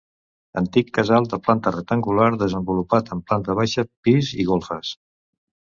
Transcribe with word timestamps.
Antic 0.61 0.87
casal 0.97 1.27
de 1.33 1.39
planta 1.49 1.75
rectangular 1.75 2.31
desenvolupat 2.45 3.15
en 3.17 3.25
planta 3.29 3.61
baixa, 3.61 3.87
pis 4.09 4.35
i 4.45 4.49
golfes. 4.53 4.99